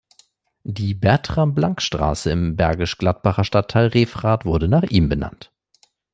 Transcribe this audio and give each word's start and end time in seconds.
Die 0.63 0.95
"Bertram-Blank-Straße" 0.95 2.31
im 2.31 2.55
Bergisch 2.55 2.97
Gladbacher 2.97 3.43
Stadtteil 3.43 3.85
Refrath 3.85 4.45
wurde 4.45 4.67
nach 4.67 4.81
ihm 4.89 5.09
benannt. 5.09 5.51